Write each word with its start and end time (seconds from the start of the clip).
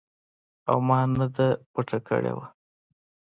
او 0.69 0.77
ما 0.87 0.99
نه 1.19 1.27
دې 1.35 1.49
پټه 1.71 1.99
کړې 2.07 2.33
وه. 2.37 2.45